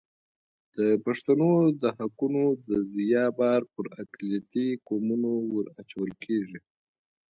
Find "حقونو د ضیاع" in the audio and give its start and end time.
1.97-3.29